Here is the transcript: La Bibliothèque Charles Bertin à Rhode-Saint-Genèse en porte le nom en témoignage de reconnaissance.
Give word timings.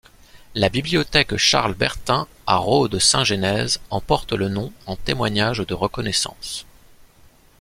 La 0.55 0.69
Bibliothèque 0.69 1.37
Charles 1.37 1.75
Bertin 1.75 2.27
à 2.47 2.55
Rhode-Saint-Genèse 2.55 3.79
en 3.91 4.01
porte 4.01 4.33
le 4.33 4.49
nom 4.49 4.73
en 4.87 4.95
témoignage 4.95 5.59
de 5.59 5.75
reconnaissance. 5.75 6.65